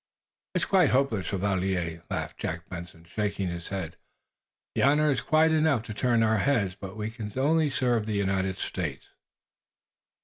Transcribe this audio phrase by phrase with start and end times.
[0.55, 3.97] "It is quite hopeless, Chevalier," laughed Jack Benson, shaking his head.
[4.73, 8.11] "The honor is quite enough to turn our heads, but we can serve only the
[8.13, 9.09] United States."